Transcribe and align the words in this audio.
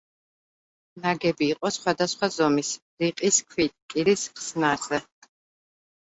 ნაგები 1.01 1.49
იყო 1.55 1.69
სხვადასხვა 1.75 2.29
ზომის, 2.35 2.71
რიყის 3.03 3.37
ქვით 3.51 3.75
კირის 3.95 4.23
ხსნარზე. 4.39 5.01